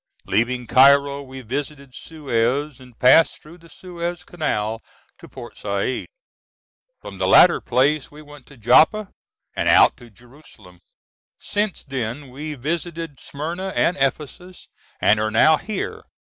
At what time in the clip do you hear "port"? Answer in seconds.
5.29-5.59